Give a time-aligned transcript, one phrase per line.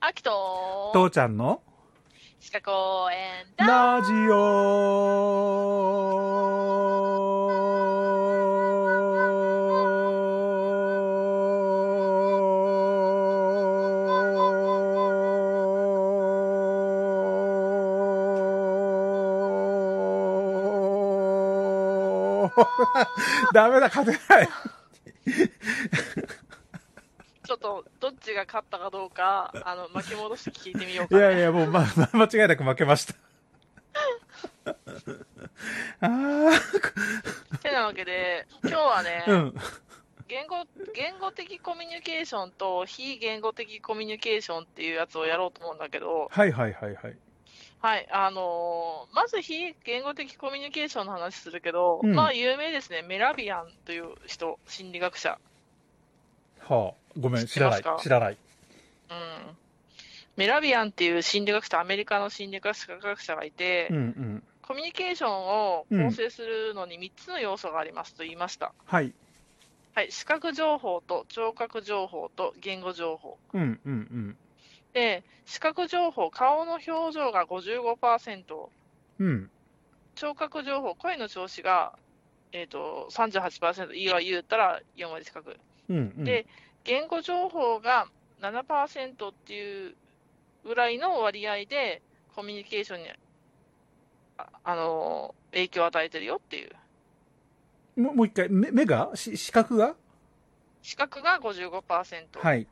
[0.00, 1.60] あきと、父ちゃんの？
[2.40, 3.66] シカ公園だ。
[3.66, 5.58] ラジオ
[23.52, 24.48] ダメだ、勝てない。
[27.44, 31.22] ちょっと、どっちが勝ったかどうか、あの、巻き戻して聞いてみよういか、ね。
[31.22, 31.80] やいや、もう、ま、
[32.12, 33.14] ま間違いなく負けました。
[36.00, 39.54] ああ、てなわけで、今日はね、うん。
[40.28, 40.64] 言語、
[40.94, 47.16] 言語的コミュニケーションと非言語的コミュニケーションっていうやつをやろうと思うんだけど、はいはいはいはい。
[47.80, 55.38] はい、あのーまず非言語的コミュニケーションの話するけど、うんまあ有名ですね、メラビアンという人、心理学者。
[56.68, 57.82] はあ、ごめん、知らない。
[58.00, 58.36] 知らない。
[59.10, 59.56] うん。
[60.36, 64.42] メラビアンっていう心理学者、アメリカの心理学者がいて、うんうん。
[64.62, 68.72] コミュニケーションを構成するのに3つの要素がありますと言いました。
[68.84, 69.12] はい。
[69.94, 73.38] はい、視覚情報と聴覚情報と言語情報。
[73.54, 74.36] うんうんうん。
[74.92, 78.68] で、視覚情報、顔の表情が55%、
[79.18, 79.50] うん。
[80.14, 81.94] 聴覚情報、声の調子が、
[82.52, 85.56] えー、と38%、いいわ言うたら4割近く。
[85.88, 86.24] うんうん。
[86.24, 86.46] で、
[86.84, 88.06] 言語情報が
[88.40, 89.94] 7%っていう
[90.64, 92.02] ぐらいの割合で、
[92.34, 93.08] コミュニケーションに、
[94.38, 96.70] あ、あのー影響を与えてるよっていう。
[98.00, 99.10] もうもう一回、目目が？
[99.14, 99.94] し視覚が？
[100.82, 102.66] 視覚が55%、はい。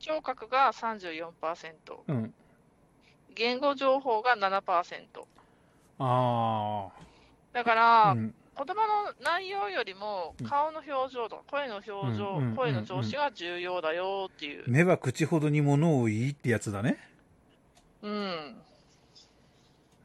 [0.00, 1.32] 聴覚が34%、
[2.08, 2.34] うん。
[3.34, 5.24] 言語情報が7%。
[5.98, 6.88] あ
[7.52, 8.12] だから、あ。
[8.12, 8.34] うん。
[8.56, 14.64] 言葉の内容よりもうん顔の表情とか声の表情、うん声の調子が重要だよっていう。
[14.66, 16.98] 目は口ほどに物を言いってやつだね。
[18.02, 18.62] うん。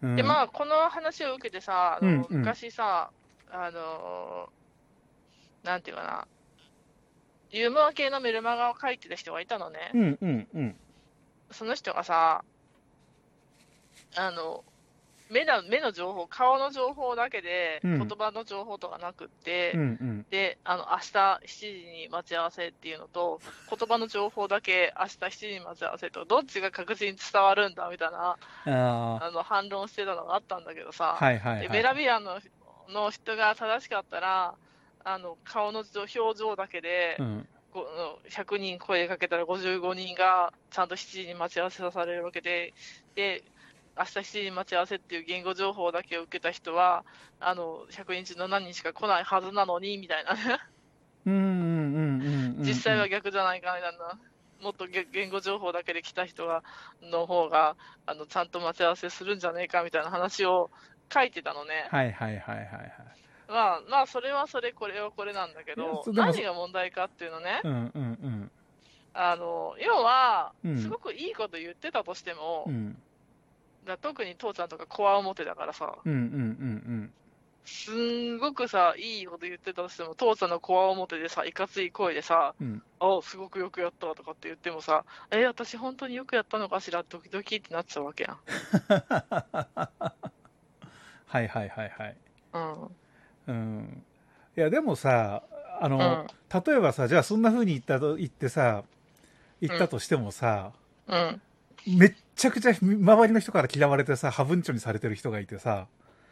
[0.02, 0.16] うん。
[0.16, 3.12] で、まあ、この話を受けてさ、あの昔さ、
[3.52, 4.60] あのー
[5.68, 6.28] なんていうかな、
[7.52, 9.92] ユーモア系のメルマガを書いてた人がいたのね。
[9.94, 10.76] うんうんうん。
[11.52, 12.44] その人がさ、
[14.16, 14.64] あの、
[15.30, 20.26] 目だ目の情報、顔の情報だけで、うん言葉の情報とかなくって、うんうん。
[20.30, 31.62] で、あの、明日7時に待ち合わせっていうのと、言葉の情報だけ明日7時に待ち合わせと、どっちが確実に伝わるんだみたいな、あの、反論してたのがあったんだけどさ、はいはいはい。
[31.62, 32.40] でメラビアンの
[32.90, 34.56] の人が正しかったら、
[35.04, 37.48] あの、顔の表情だけで、うん。
[37.72, 42.74] この100人声かけたら55人がちゃんと7時に待ち合わせされるわけで、
[43.14, 43.44] で、
[43.98, 47.04] 明日7時に待ち合わせっていう言語情報だけを受けた人は、
[47.40, 50.60] あの、100人中の何人しか来ないはずなのに、みたいなね。
[51.26, 52.64] うんうんうんうんうん。
[52.64, 54.20] 実際は逆じゃないかみたいな、
[54.62, 56.64] もっとげ言語情報だけで来た人が
[57.02, 60.70] の方があのちゃんと待ち合わせするんじゃねえかみたいな話を
[61.14, 61.88] 書いてたのね。
[61.90, 62.92] はいはいはいはいはい。
[63.48, 68.52] まあ、まあ、それはそれ、これはこれなんだけど、何が問題かっていうのね、うんうんうん。
[69.14, 72.98] あの要はうん、すごくいいこと言ってたとしても、うん。
[73.86, 77.14] だ特に父ちゃんとかコア表だからさ、うんうんうん
[77.66, 82.68] すんごくさ、いいこと言ってたとしても、父ちゃんのコア表でさ、いかつい声でさ、うん。
[82.68, 82.82] うん。
[83.00, 88.38] あすごくよくやったとかって言ってもさ、え、私本当によくやったのかしら、ドキドキってなっちゃうわけやん。
[91.28, 92.18] はいはいはいはい。
[92.54, 92.96] うん。
[93.48, 94.04] うん。
[94.58, 95.44] いやでもさ、
[95.80, 96.28] あの、うん。
[96.66, 98.84] 例えばさ、じゃあそんな風に言ったと、言ってさ、
[99.62, 100.72] 言ったとしてもさ、
[101.08, 101.42] うん。
[101.86, 105.88] めっちゃくちゃ周りの人から嫌われてさ、ハブンチョにされてる人がいてさ、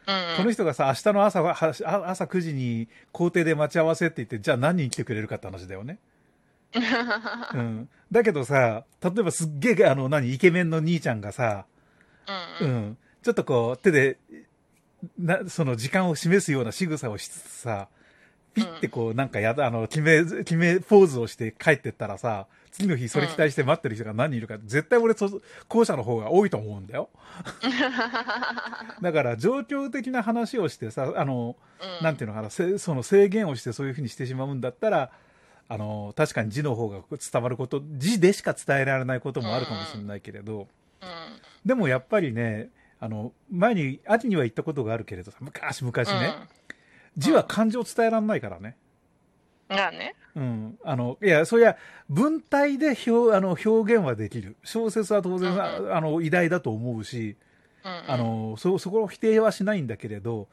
[0.07, 0.37] うん。
[0.37, 1.73] この人がさ、明日の朝は、は
[2.09, 5.99] 朝9時に校庭で待ち合わせって言って、じゃあ何人来てくれるかって話だよね。
[7.53, 7.89] うん。
[8.09, 11.65] だけどさ、例えばすっげえ、あの、何、イケメンの兄ちゃんがさ、
[12.61, 12.65] う。
[12.65, 12.97] うんん。
[13.21, 14.17] ちょっとこう、手で、
[15.19, 17.89] な、その時間を示すような仕草をしつつさ、
[18.53, 27.09] ピッてこう、なんかやだ、あの、決め、決め、ポーズをして帰ってったらさ、次の日それ期待して待ってる人が何人いるか、絶対俺そ、後者の方が多いと思うんだよ。
[29.01, 31.55] だから、状況的な話をしてさ、あの、
[32.03, 35.11] なんていうのかな、せその制限をしてそういうふうにしてしまうんだったら、
[35.67, 40.67] あの、確かに字の方が伝わること、字でしか伝えられないこともあるかもしれないけれど、
[41.01, 41.07] うん。
[41.65, 42.69] でもやっぱりね、
[42.99, 45.91] あの、前に、秋には言ったことがあるけれどさ、昔々
[46.21, 46.35] ね、
[47.17, 48.77] 字は漢字を伝えられないからね。
[49.69, 49.77] うん。
[49.77, 50.15] がね。
[50.35, 50.79] うん。
[50.83, 51.77] あの、いや、そりゃ、
[52.09, 54.55] 文体で表、あの、表現はできる。
[54.63, 57.35] 小説は当然、うんあの、偉大だと思うし、
[57.83, 58.03] うん。
[58.07, 60.47] あ、の、そ、そこを否定はしないんだけれど、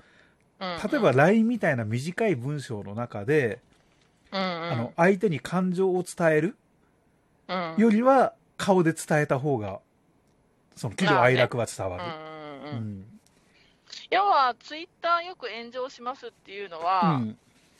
[0.60, 3.60] 例えば LINE みたいな短い文章の中で、
[4.32, 6.56] うん、あの、相手に感情を伝える
[7.48, 9.80] うん、よりは、顔で伝えた方が、
[10.76, 12.04] その喜怒哀楽は伝わる。
[12.04, 13.00] うんうんううん。
[13.00, 13.04] ん。
[14.10, 17.36] 要は、ツイッターよく炎上しますっていうのうは、ん。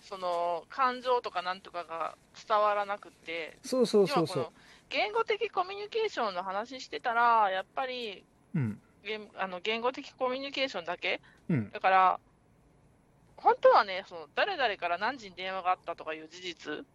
[0.09, 2.17] その、感情とかなんとかが
[2.47, 8.25] 伝わらなくて、そうそうそうそ要はこの言語的コミュニケーションの話してたら、やっぱり
[8.55, 8.59] う。
[8.59, 8.81] うん。
[9.03, 11.21] 言あの言語的コミュニケーションだけ？
[11.51, 11.71] うん。
[11.71, 12.21] だから、
[13.37, 16.87] 本当はね、その誰々から何時に電話があったとかいう事実。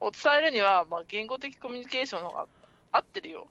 [0.00, 2.46] を伝えるには、まあ、言語的コミュニケーションの方が
[2.92, 3.46] 合ってるよ。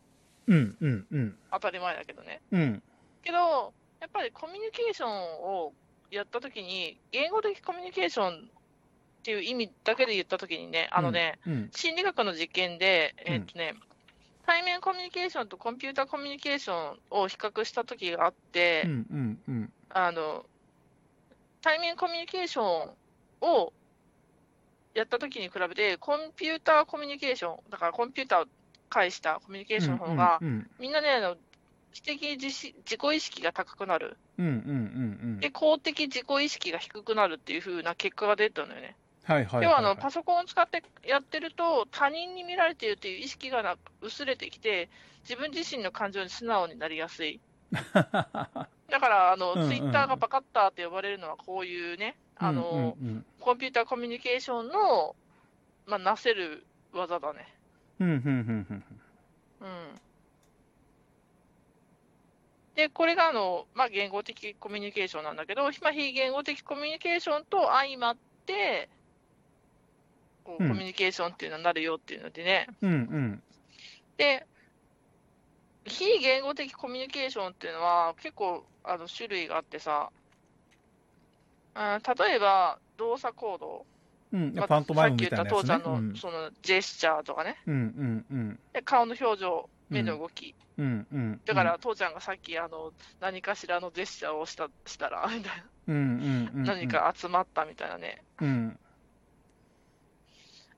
[0.48, 0.76] うん。
[0.82, 1.08] うん。
[1.12, 1.38] うん。
[1.52, 2.42] 当たり前だけどね。
[2.52, 2.84] うん。
[3.24, 3.72] けど、
[4.02, 5.74] やっぱりコミュニケーションを
[6.12, 8.50] やったときに、言語的コミュニケーション
[9.20, 11.70] っていう意味だけで言ったときにね、あのね、うん。
[11.72, 13.76] 心理学の実験で、うんえっとね、
[14.46, 18.92] 対面コミュニケーションとコンピュータコミュニケーションを比較したときがあって、うん。
[18.92, 19.40] うん。
[19.48, 19.74] うん。
[19.90, 20.46] あの、
[21.62, 22.96] 対面コミュニケーション
[23.42, 23.74] を
[24.96, 28.46] やったときに比べて、コンピューターコミュニケーション、だからコンピューターを
[28.90, 30.70] 介したコミュニケーションの方が、うん。
[30.80, 31.40] みんなね、あの知
[32.04, 34.18] 的自し自己意識が高くなる。
[34.38, 34.46] うん。
[34.46, 34.54] うん。
[34.54, 34.54] う
[35.38, 35.40] ん。
[35.40, 38.96] で、公的自己意識が低くなるっていう風な結果が出たのよね。
[39.24, 39.64] はいはい。
[39.64, 44.90] 要はあの、パソコンを使ってやってると、他人に見られているという意識がな薄れてきて、
[45.28, 47.40] 自分自身の感情に素直になりやすい。
[47.72, 53.08] だから、あの、うんうんツイッターがバカッターって呼ばれるのは、こういうね、あの、うん。
[53.08, 53.26] うん。
[53.40, 55.16] コンピューターコミュニケーションの、
[55.86, 57.48] まあ、なせる技だね。
[58.00, 58.10] うん。
[58.10, 58.16] うん。
[58.16, 58.84] うん。
[59.62, 60.02] うん。
[62.80, 68.88] で、これがあの、まあ、言語的コミュニケーションなんだけど、まあ、非言語的コミュニケーションと相まって、
[70.46, 72.68] こううんコミュニケーションっていうのになるよっていうのでね。
[72.82, 72.92] うん。
[72.92, 73.44] うん。
[74.16, 74.48] で、
[75.86, 80.10] 非言語的コミュニケーションっていうのは結構あの種類があってさ、
[81.76, 83.86] 例えば動作行動、
[84.32, 84.54] うん。
[84.56, 85.76] まあパントマイムみさっき言たいなやつね。
[85.76, 87.74] った父ちゃんのそのジェスチャーとかね、うん。
[87.74, 88.26] うん。
[88.32, 88.60] うん。
[88.72, 91.08] で顔の表情、目の動き、うん。
[91.12, 91.42] うん。
[91.46, 95.96] だから、父ちゃんがさっきあの何かしらのジェスチャーをしたしたら、 みたいうん。
[95.96, 96.52] うん。
[96.56, 96.64] うん。
[96.64, 96.88] な、何。
[96.88, 98.24] か集まったみたいなね。
[98.42, 98.80] うん。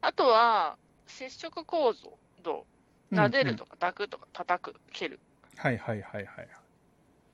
[0.02, 2.18] あとは、接触構造、
[3.12, 3.66] 撫でると。
[3.66, 5.20] とか抱くとか叩く、蹴る。
[5.58, 6.50] はいはいはいはい。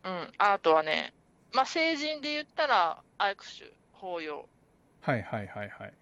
[0.04, 0.32] うん。
[0.38, 1.14] あとはね、
[1.54, 4.50] まあ、成人で言ったら、握手、抱擁。
[5.02, 5.94] はいはいはいはい。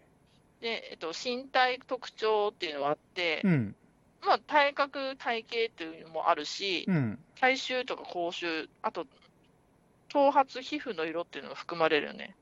[0.62, 3.76] で、えっと、身体特徴っていうのがあって、うん。
[4.26, 7.20] まあ、体格、体型っていうのもあるし、うん。
[7.40, 9.06] 体臭とか口臭、あと、
[10.10, 12.36] 頭髪、皮膚の色っていうのが含まれるよね。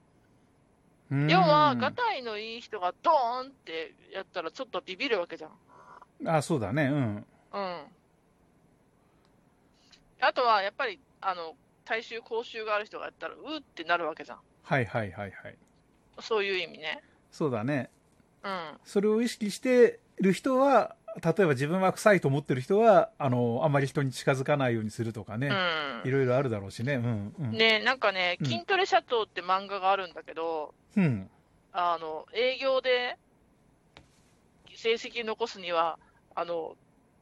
[1.12, 5.52] うん要は、がたいのいい人がドーンってやったら、ちょっとビビるわけじゃん。
[6.26, 6.86] あ、そうだね。
[6.86, 7.26] うん。
[7.54, 7.82] うん。
[10.22, 14.40] あとは、やっぱり、あの、体臭、口臭がある人がやったら、うーってなるわけじゃん。
[14.64, 15.58] はいはいはいはい。
[16.22, 17.02] そういう意味ね。
[17.32, 17.90] そうだね。
[18.44, 18.80] うん。
[18.86, 25.52] それを意識してる人は、例えば自分は臭いと思ってる人は、あの、あんまり人に近づかないようにするとかね。
[26.04, 26.96] いろいろあるだろうしね。
[26.96, 27.36] うん。
[27.40, 27.52] うん。
[27.52, 31.30] で、なんかね、うん筋トレ社長って漫画があるんだけど、うん。
[31.72, 33.18] あの、営業で
[34.76, 36.00] 成績残すには、
[36.36, 36.76] あの、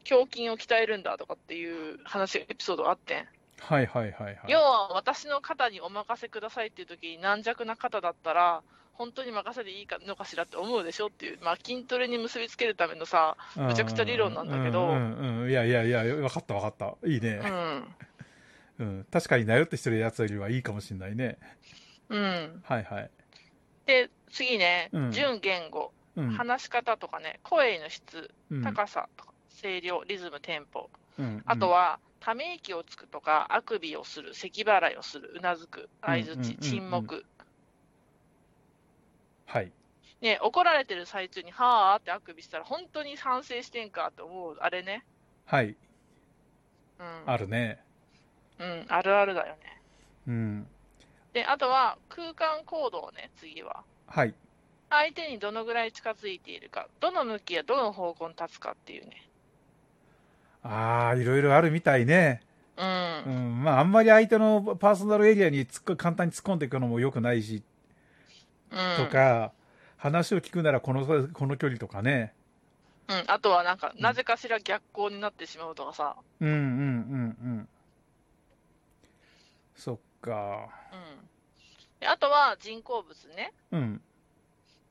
[0.10, 3.28] 胸筋を鍛えるんだとかっていう話、エピソードがあってん。
[3.60, 4.40] はいはいはいはい。
[4.48, 15.50] 要は、私の肩にお任せくださいっていう時に軟弱な肩だったら、本当に任せていいかのかしらって思うでしょっていう、まあ、筋トレに結びつけるためのさ、むちゃくちゃ理論なんだけどうんうんうん。
[15.50, 17.08] いやいやいや、分かった分かった。
[17.08, 17.38] いいうね。
[17.38, 17.96] ん、
[18.80, 19.08] うん。
[19.12, 21.38] 確かに悩ってしてるやつよりはいいかもしれないね。
[22.10, 22.62] うん。
[22.64, 23.12] はいはい。
[23.86, 26.32] で、次ねうん、純言語、うん。
[26.32, 30.90] 話し方とかね、声の質、うん高さとか、声量、リズム、テンポ。
[31.20, 37.26] うんあと、は、ため息をつくとか、あくびをする、咳払いをする、うなずく、相づち、うんうんうんうん沈黙。
[39.52, 39.72] はい。
[40.22, 45.04] ね、怒られてる最中に、はーってあくびしたら、本当に反省してんかって思う、あれね。
[45.46, 45.76] はい。
[47.00, 47.24] うん。
[47.26, 47.84] あるね。
[48.60, 49.82] うん、あるあるだよね。
[50.28, 50.68] うん。
[51.34, 53.84] で、あとは、空間行動ね、次は。
[54.08, 54.34] はい。
[54.90, 59.28] 相手にどのぐらい近づいているか、どの向きやどの方向に立つかっていうね。
[60.64, 62.42] ああ、いろいろあるみたいね。
[62.78, 62.82] う。
[62.82, 63.64] うんん。
[63.64, 67.64] まあ、あんまり相手のパーソナルエリアに突っ込簡単に突っ込んでいくのも良くないし、うん。
[68.98, 69.52] とか、
[69.98, 72.34] 話を聞くならこの、この距離とかね。
[73.08, 73.24] うん。
[73.28, 76.16] あとは、なんか、んなぜかしら逆光になってしまうとかさ。
[76.40, 76.64] うんうんうんう
[77.62, 77.70] ん。
[79.76, 80.70] そっか。
[80.92, 81.30] うん。
[82.00, 83.54] であとは、人工物ね。
[83.72, 84.02] うん。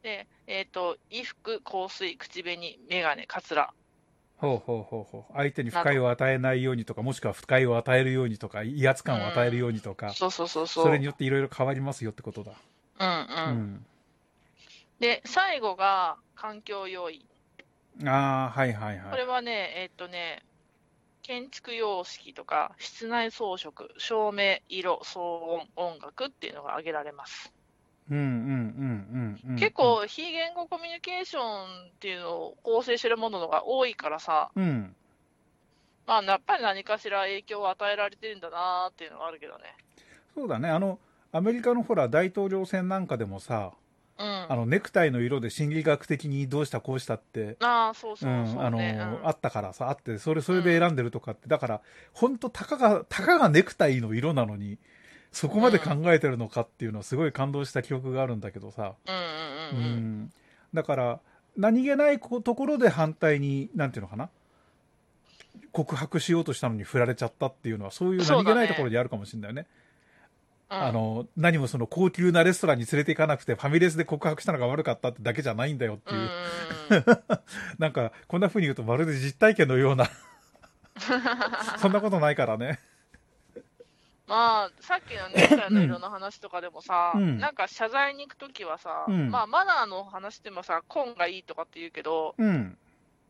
[0.02, 3.72] で、えっ、と、衣服、香水、口紅、メガネ、カツラ。
[4.36, 5.32] ほうほうほうほう。
[5.34, 10.84] 相手に不快を与えないようにとか、もしくは不快を与えるようにとか、威圧感を与えるようにとか、そうそうそうそう。
[10.84, 12.52] それによっていろいろ変わりますよってことだ。
[13.00, 13.56] うんううん。
[13.74, 13.86] ん。
[15.00, 17.26] で、最後が、環境要因。
[18.06, 19.18] ああ、はいはいこはい。
[19.18, 20.42] れはね、えっとね、
[21.22, 27.52] 建築様式とか、室内装飾、照明、色、騒音、音楽っていうのが挙げられます。
[28.10, 29.56] うんうんうんうんうん。
[29.56, 34.94] 結、構、非言語コミュニケーションっていうのを構成してるものが多いからさ、うん。
[36.06, 39.76] まあ、やっぱり何かしら影響を与えられてるんだなっていうのがあるけどね。
[40.34, 40.68] そうだね。
[40.68, 40.98] あの、
[41.32, 43.72] アメリカのほら、大統領選なんかでもさ、
[44.18, 44.26] うん。
[44.26, 48.98] あの、ネクタイの色で心理学的にどうしたこうしたって、ああ、そううそうそん、あの、うね。
[49.00, 51.80] うんあったからさ、あって、それ、それで選んでるとかって、だから、
[52.12, 54.78] 本当たかが、たかがネクタイの色なのに、
[55.32, 58.94] そこまで考えてるのかっていうのはすごい感動した記憶があるんだけどさ、
[59.72, 60.32] うん。
[60.74, 61.20] だから、
[61.56, 64.28] 何気ないところで反対に、なんていうのかな
[65.72, 69.66] 告白しようとしたのに振られちゃったっていうのは、そういう何気ないところにあるかもしれないよね。
[70.70, 76.30] うんあの、何もその高級なレストランに連れて行かなくて、ファミレスで告白したのが悪かったってだけじゃないんだよっていう。
[77.00, 77.14] う
[77.78, 80.08] なんか、こんな風に言うとまるで実体験のような。
[81.78, 82.78] そんなことないからね。
[84.28, 92.78] まあ、さっきのネクタイの色の話とかでもさ、うんなんか謝罪に行くときはさ、うんまあ、マナーの話でもさ、紺がいいとかって言うけど、うん。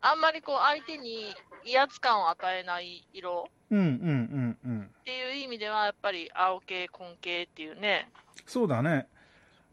[0.02, 4.79] あんまりこう、相手に威圧感を与えない色うんうんうんうん。
[5.10, 8.08] っていう意味では、やっぱり青系、紺系っていうね、
[8.46, 9.08] そうだね。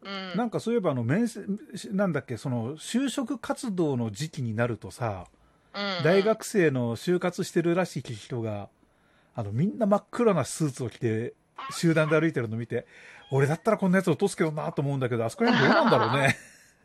[0.02, 1.46] うん、なんかそういえばあの面接、
[1.92, 5.26] なんだっけ、その就職活動の時期になるとさ、
[5.74, 8.68] うん大学生の就活してるらしき人が、
[9.36, 11.34] あのみんな真っ黒なスーツを着て、
[11.70, 12.84] 集団で歩いてるの見て、
[13.30, 16.36] 俺だったらこんなやつ落とすけどなと思うんだけど、あそこら辺どうなんだろうね。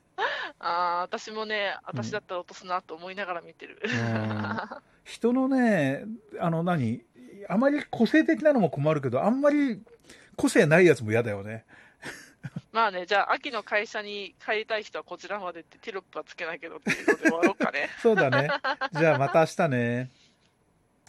[0.60, 3.81] あー私もね、私だったら落とすなと思いながら見てる。
[3.83, 4.60] うん
[5.03, 6.05] 人のね、
[6.39, 7.01] あの何、
[7.50, 9.82] あまり個性的なのも困るけど、あんまり
[10.36, 11.66] 個性ないやつも嫌だよね。
[12.72, 17.90] まあね、じゃあ、秋の会社に帰りたい人はこちらまでってテロップはつけないけどっていうので終わろうかね。
[18.02, 18.50] そうだね。
[18.94, 20.10] じゃあまた明日ね。